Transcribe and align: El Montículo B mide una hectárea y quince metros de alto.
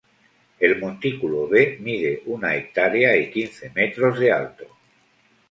El 0.59 0.79
Montículo 0.79 1.47
B 1.47 1.77
mide 1.79 2.23
una 2.25 2.55
hectárea 2.55 3.15
y 3.17 3.29
quince 3.29 3.69
metros 3.75 4.17
de 4.17 4.31
alto. 4.31 4.65